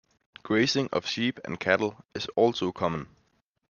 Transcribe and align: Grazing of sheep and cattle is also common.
Grazing 0.41 0.89
of 0.91 1.05
sheep 1.05 1.39
and 1.45 1.59
cattle 1.59 2.03
is 2.15 2.25
also 2.35 2.71
common. 2.71 3.05